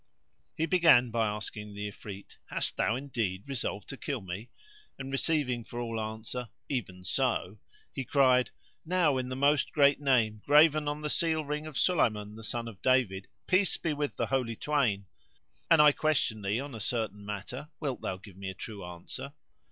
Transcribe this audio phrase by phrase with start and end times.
[0.01, 4.49] "[FN#74] He began by asking the Ifrit, "Hast thou indeed resolved to kill me?"
[4.97, 7.59] and, receiving for all answer, "Even so,"
[7.93, 8.49] he cried,
[8.83, 12.67] "Now in the Most Great Name, graven on the seal ring of Sulayman the Son
[12.67, 15.05] of David (peace be with the holy twain!),
[15.69, 19.33] an I question thee on a certain matter wilt thou give me a true answer?"